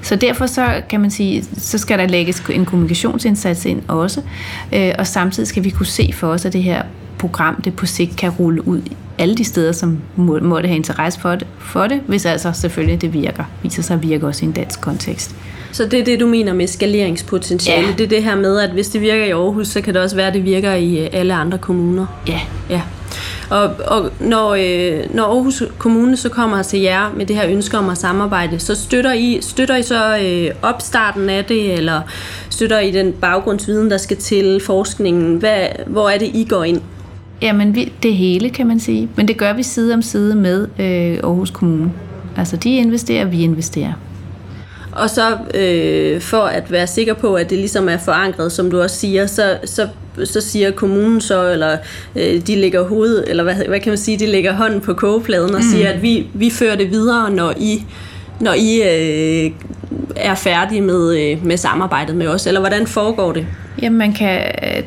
[0.03, 4.21] Så derfor så kan man sige, så skal der lægges en kommunikationsindsats ind også,
[4.73, 6.83] øh, og samtidig skal vi kunne se for os, at det her
[7.19, 8.83] program det på sigt kan rulle ud
[9.19, 13.01] alle de steder, som må, måtte have interesse for det, for det, hvis altså selvfølgelig
[13.01, 15.35] det virker, viser sig at virke også i en dansk kontekst.
[15.73, 17.87] Så det er det, du mener med skalerinspotentiale.
[17.87, 17.93] Ja.
[17.93, 20.17] Det er det her med, at hvis det virker i Aarhus, så kan det også
[20.17, 22.07] være, at det virker i øh, alle andre kommuner.
[22.29, 22.41] Ja.
[22.71, 22.83] ja.
[23.51, 27.79] Og, og når, øh, når Aarhus Kommune så kommer til jer med det her ønske
[27.79, 32.01] om at samarbejde, så støtter I, støtter I så øh, opstarten af det, eller
[32.51, 35.37] støtter I den baggrundsviden, der skal til forskningen?
[35.37, 36.81] Hvad, hvor er det, I går ind?
[37.43, 39.09] Jamen, vi, det hele, kan man sige.
[39.17, 41.93] Men det gør vi side om side med øh, Aarhus Kommune.
[42.37, 43.93] Altså, de investerer, vi investerer.
[44.99, 48.81] Og så øh, for at være sikker på, at det ligesom er forankret, som du
[48.81, 49.89] også siger, så, så,
[50.25, 51.77] så siger kommunen så, eller
[52.17, 55.55] øh, de lægger hoved, eller hvad, hvad kan man sige, de lægger hånden på kogepladen
[55.55, 55.71] og mm.
[55.73, 57.85] siger, at vi, vi fører det videre, når I,
[58.41, 59.51] når I øh,
[60.17, 63.47] er færdige med, øh, med samarbejdet med os, eller hvordan foregår det?
[63.83, 64.41] Jamen, man kan,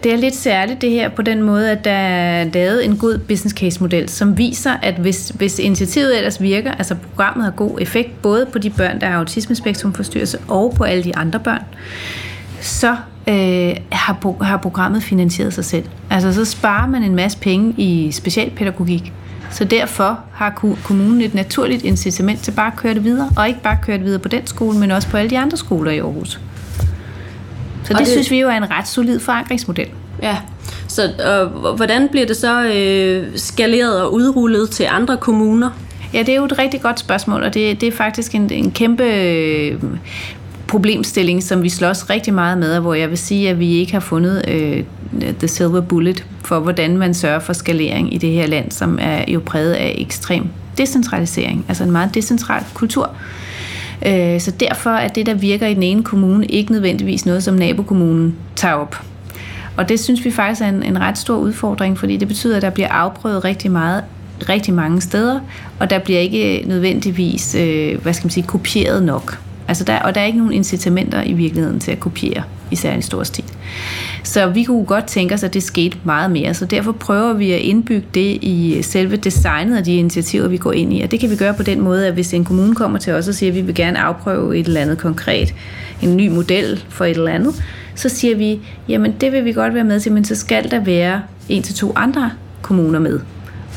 [0.04, 3.18] det er lidt særligt det her på den måde, at der er lavet en god
[3.18, 7.78] business case model, som viser, at hvis, hvis initiativet ellers virker, altså programmet har god
[7.82, 11.64] effekt, både på de børn, der har autismespektrumforstyrrelse, og på alle de andre børn,
[12.62, 12.96] så
[13.28, 15.86] øh, har, har programmet finansieret sig selv.
[16.10, 19.14] Altså så sparer man en masse penge i specialpædagogik,
[19.52, 23.62] så derfor har kommunen et naturligt incitament til bare at køre det videre, og ikke
[23.62, 25.98] bare køre det videre på den skole, men også på alle de andre skoler i
[25.98, 26.40] Aarhus.
[27.92, 29.88] Så det, det synes vi jo er en ret solid forankringsmodel.
[30.22, 30.38] Ja,
[30.88, 35.70] så øh, hvordan bliver det så øh, skaleret og udrullet til andre kommuner?
[36.14, 38.72] Ja, det er jo et rigtig godt spørgsmål, og det, det er faktisk en, en
[38.72, 39.84] kæmpe øh,
[40.68, 43.94] problemstilling, som vi slås rigtig meget med, og hvor jeg vil sige, at vi ikke
[43.94, 44.84] har fundet øh,
[45.40, 49.26] the silver bullet for, hvordan man sørger for skalering i det her land, som er
[49.28, 50.44] jo præget af ekstrem
[50.78, 53.04] decentralisering, altså en meget decentral kultur.
[53.04, 53.51] Øh,
[54.06, 57.54] Øh, så derfor er det, der virker i den ene kommune, ikke nødvendigvis noget, som
[57.54, 59.02] nabokommunen tager op.
[59.78, 62.62] Og det synes vi faktisk er en, en ret stor udfordring, fordi det betyder, at
[62.62, 64.04] der bliver afprøvet rigtig meget
[64.50, 65.40] rigtig mange steder,
[65.80, 69.40] og der bliver ikke nødvendigvis, øh, hvad skal man sige, kopieret nok.
[69.72, 73.04] Altså der, og der er ikke nogen incitamenter i virkeligheden til at kopiere i særlig
[73.04, 73.44] stor stil.
[74.24, 77.52] Så vi kunne godt tænke os, at det skete meget mere, så derfor prøver vi
[77.52, 81.02] at indbygge det i selve designet af de initiativer, vi går ind i.
[81.02, 83.28] Og det kan vi gøre på den måde, at hvis en kommune kommer til os
[83.28, 85.54] og siger, at vi vil gerne afprøve et eller andet konkret,
[86.02, 87.64] en ny model for et eller andet,
[87.96, 90.80] så siger vi, jamen det vil vi godt være med til, men så skal der
[90.80, 92.32] være en til to andre
[92.62, 93.20] kommuner med.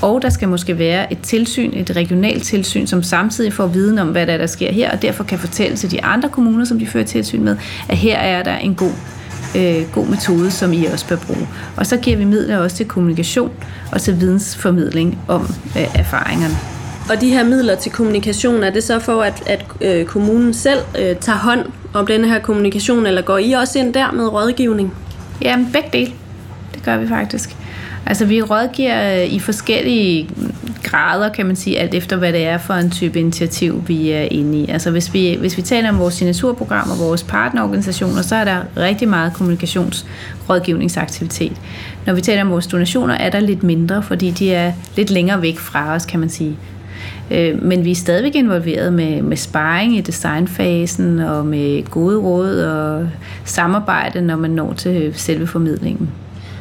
[0.04, 4.08] Og der skal måske være et tilsyn, et regionalt tilsyn, som samtidig får viden om,
[4.08, 6.78] hvad der, er, der sker her, og derfor kan fortælle til de andre kommuner, som
[6.78, 7.56] de fører tilsyn med,
[7.88, 8.92] at her er der en god
[9.56, 11.48] øh, god metode, som I også bør bruge.
[11.76, 13.50] Og så giver vi midler også til kommunikation
[13.92, 15.42] og til vidensformidling om
[15.76, 16.54] øh, erfaringerne.
[17.10, 20.80] Og de her midler til kommunikation, er det så for, at, at øh, kommunen selv
[20.98, 21.60] øh, tager hånd
[21.94, 24.94] om denne her kommunikation, eller går I også ind der med rådgivning?
[25.42, 26.12] Jamen, begge dele.
[26.74, 27.56] Det gør vi faktisk.
[28.06, 30.28] Altså vi rådgiver øh, i forskellige
[30.82, 34.28] grader, kan man sige, alt efter hvad det er for en type initiativ, vi er
[34.30, 34.68] inde i.
[34.68, 38.58] Altså hvis vi, hvis vi taler om vores signaturprogram og vores partnerorganisationer, så er der
[38.76, 41.52] rigtig meget kommunikationsrådgivningsaktivitet.
[42.06, 45.42] Når vi taler om vores donationer, er der lidt mindre, fordi de er lidt længere
[45.42, 46.56] væk fra os, kan man sige.
[47.30, 52.58] Øh, men vi er stadigvæk involveret med, med sparring i designfasen og med gode råd
[52.58, 53.08] og
[53.44, 56.10] samarbejde, når man når til selve formidlingen.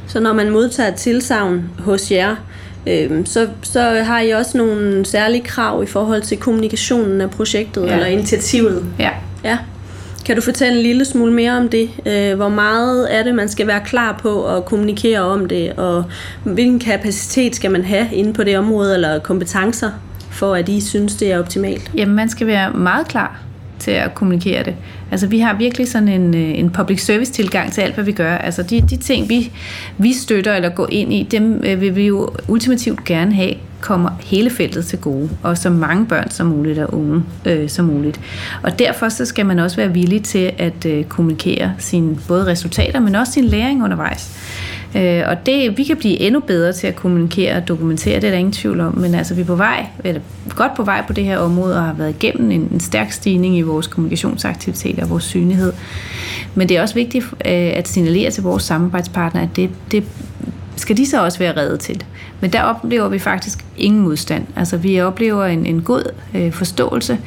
[0.08, 2.36] Så når man modtager tilsavn hos jer,
[2.88, 7.86] øh, så, så har I også nogle særlige krav i forhold til kommunikationen af projektet
[7.86, 7.94] ja.
[7.94, 8.86] eller initiativet?
[9.00, 9.10] Ja.
[9.44, 9.58] ja.
[10.26, 11.90] Kan du fortælle en lille smule mere om det?
[12.06, 16.04] Øh, hvor meget er det, man skal være klar på at kommunikere om det, og
[16.44, 19.92] hvilken kapacitet skal man have inde på det område, eller kompetencer,
[20.32, 21.92] for at I synes, det er optimalt?
[21.96, 23.40] Jamen, man skal være meget klar
[23.80, 24.76] til at kommunikere det.
[25.12, 28.12] Altså vi har virkelig sådan en, øh, en public service tilgang til alt, hvad vi
[28.12, 28.38] gør.
[28.38, 29.52] Altså de, de ting, vi,
[29.98, 34.10] vi støtter eller går ind i, dem øh, vil vi jo ultimativt gerne have kommer
[34.22, 38.20] hele feltet til gode, og så mange børn som muligt og unge øh, som muligt.
[38.64, 43.00] Og derfor så skal man også være villig til at øh, kommunikere sine både resultater,
[43.00, 44.32] men også sin læring undervejs.
[44.96, 48.32] Øh, og det, vi kan blive endnu bedre til at kommunikere og dokumentere, det er
[48.32, 50.22] der ingen tvivl om, men altså vi er på vej, eller
[50.56, 53.58] godt på vej på det her område, og har været igennem en, en stærk stigning
[53.58, 55.74] i vores kommunikationsaktiviteter og vores synlighed.
[56.56, 60.04] Men det er også vigtigt øh, at signalere til vores samarbejdspartnere, at det, det
[60.76, 62.04] skal de så også være reddet til.
[62.42, 64.46] Men der oplever vi faktisk ingen modstand.
[64.56, 66.04] Altså vi oplever en, en god
[66.36, 67.18] øh, forståelse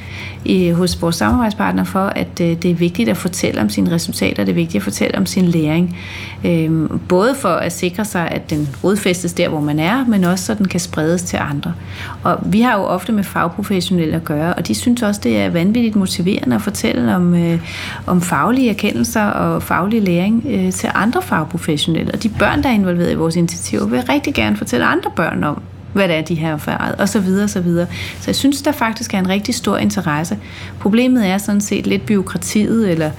[0.44, 4.44] i, hos vores samarbejdspartner for, at øh, det er vigtigt at fortælle om sine resultater,
[4.44, 5.98] det er vigtigt at fortælle om sin læring.
[6.44, 10.44] Øh, både for at sikre sig, at den rodfæstes der, hvor man er, men også
[10.44, 11.74] så den kan spredes til andre.
[12.22, 15.50] Og vi har jo ofte med fagprofessionelle at gøre, og de synes også, det er
[15.50, 17.60] vanvittigt motiverende at fortælle om, øh,
[18.06, 22.12] om faglige erkendelser og faglig læring øh, til andre fagprofessionelle.
[22.12, 25.44] Og de børn, der er involveret i vores initiativer, vil rigtig gerne fortælle andre børn
[25.44, 27.86] om, hvad det er, de har erfaret, og så videre, og så videre.
[28.20, 30.38] Så jeg synes, der faktisk er en rigtig stor interesse.
[30.80, 33.10] Problemet er sådan set lidt byråkratiet, eller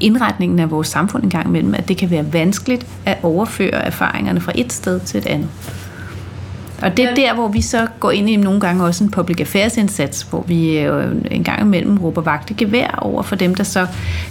[0.00, 4.40] indretningen af vores samfund en gang imellem, at det kan være vanskeligt at overføre erfaringerne
[4.40, 5.48] fra et sted til et andet.
[6.82, 9.40] Og det er der, hvor vi så går ind i nogle gange også en public
[9.40, 13.54] affairs indsats, hvor vi øh, en gang imellem råber vagt i gevær over for dem,
[13.54, 13.86] der så,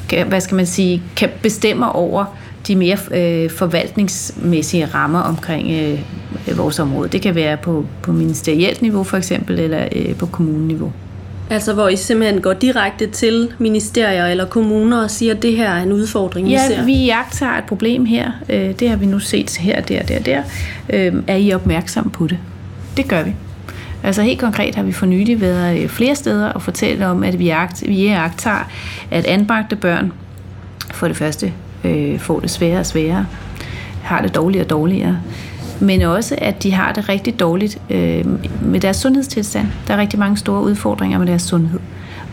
[0.10, 2.26] kan, hvad skal man sige, kan bestemme over
[2.68, 7.10] de mere øh, forvaltningsmæssige rammer omkring øh, vores område.
[7.10, 10.92] Det kan være på, på ministerielt niveau for eksempel, eller øh, på kommuneniveau.
[11.50, 15.70] Altså hvor I simpelthen går direkte til ministerier eller kommuner og siger, at det her
[15.70, 16.86] er en udfordring, ja, I ser?
[16.86, 18.32] vi jagter et problem her.
[18.50, 20.44] Øh, det har vi nu set her, der, der, der.
[20.90, 22.38] Øh, er I opmærksom på det?
[22.98, 23.34] Det gør vi.
[24.04, 27.40] Altså helt konkret har vi for nylig været øh, flere steder og fortælle om, at
[27.40, 28.70] vi, agt, vi jagter,
[29.12, 30.12] at anbragte børn
[30.94, 33.26] for det første øh, får det sværere og sværere,
[34.04, 35.20] har det dårligere og dårligere,
[35.80, 38.26] men også at de har det rigtig dårligt øh,
[38.62, 39.68] med deres sundhedstilstand.
[39.88, 41.80] Der er rigtig mange store udfordringer med deres sundhed,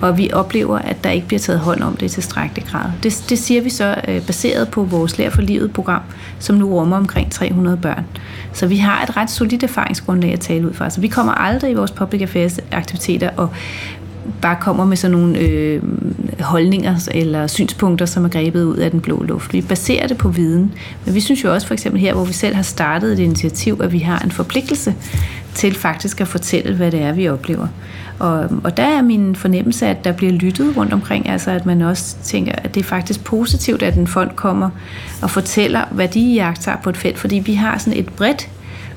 [0.01, 2.91] og vi oplever, at der ikke bliver taget hånd om det i tilstrækkelig grad.
[3.03, 6.03] Det, det siger vi så øh, baseret på vores Lær for Livet-program,
[6.39, 8.05] som nu rummer omkring 300 børn.
[8.53, 10.91] Så vi har et ret solidt erfaringsgrundlag at tale ud fra.
[10.91, 13.49] Så vi kommer aldrig i vores public affairs aktiviteter og
[14.43, 15.83] bare kommer med sådan nogle øh,
[16.41, 19.53] holdninger eller synspunkter, som er grebet ud af den blå luft.
[19.53, 20.73] Vi baserer det på viden,
[21.05, 23.81] men vi synes jo også for eksempel her, hvor vi selv har startet et initiativ,
[23.83, 24.95] at vi har en forpligtelse
[25.55, 27.67] til faktisk at fortælle, hvad det er, vi oplever.
[28.19, 31.83] Og, og der er min fornemmelse, at der bliver lyttet rundt omkring, altså at man
[31.83, 34.71] også tænker, at det er faktisk positivt, at en fond kommer
[35.23, 38.49] og fortæller, hvad de jagter på et felt, fordi vi har sådan et bredt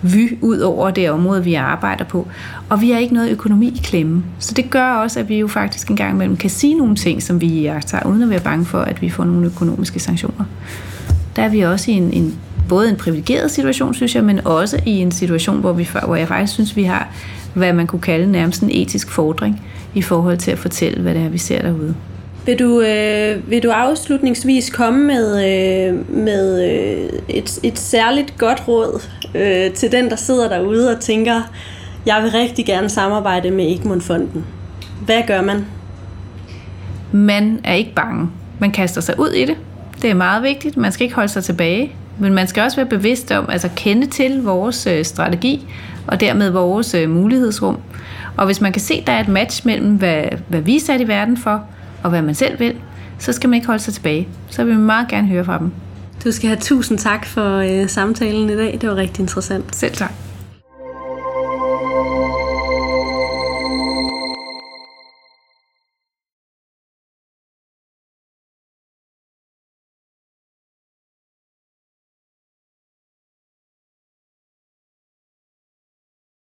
[0.04, 2.28] vy ud over det område, vi arbejder på.
[2.70, 4.24] Og vi har ikke noget økonomi i klemme.
[4.40, 7.24] Så det gør også, at vi jo faktisk en gang imellem kan sige nogle ting,
[7.24, 10.46] som vi jagter, uden at være bange for, at vi får nogle økonomiske sanktioner.
[11.36, 12.40] Der er vi også i en, en
[12.70, 16.28] både en privilegeret situation, synes jeg, men også i en situation, hvor, vi, hvor jeg
[16.28, 17.08] faktisk synes, vi har,
[17.54, 19.62] hvad man kunne kalde nærmest en etisk fordring
[19.94, 21.96] i forhold til at fortælle, hvad det er, vi ser derude.
[22.46, 28.68] Vil du, øh, vil du afslutningsvis komme med, øh, med øh, et, et særligt godt
[28.68, 29.02] råd
[29.36, 31.42] øh, til den, der sidder derude og tænker,
[32.06, 34.46] jeg vil rigtig gerne samarbejde med Egmont-fonden.
[35.06, 35.66] Hvad gør man?
[37.12, 38.30] Man er ikke bange.
[38.60, 39.58] Man kaster sig ud i det.
[40.02, 40.78] Det er meget vigtigt.
[40.78, 41.92] Man skal ikke holde sig tilbage.
[42.20, 45.68] Men man skal også være bevidst om, altså kende til vores øh, strategi,
[46.08, 47.78] og dermed vores øh, mulighedsrum.
[48.38, 50.80] Og hvis man kan se, at der er et match mellem, hvad, hvad vi er
[50.80, 51.64] sat i verden for,
[52.04, 52.76] og hvad man selv vil,
[53.20, 54.28] så skal man ikke holde sig tilbage.
[54.50, 55.72] Så vil vi meget gerne høre fra dem.
[56.24, 58.78] Du skal have tusind tak for øh, samtalen i dag.
[58.82, 59.76] Det var rigtig interessant.
[59.76, 60.23] Selv tak.